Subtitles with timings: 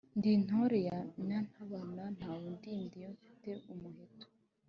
[0.17, 4.25] ndi intore ya nyantabana, ntawe undinda iyo mfite umuheto.